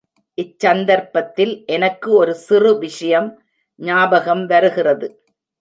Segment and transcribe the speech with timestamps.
[0.37, 3.29] இச்சந்தர்ப்பத்தில் எனக்கு ஒரு சிறு விஷயம்
[3.79, 5.07] ஞாபகம் வருகிறது.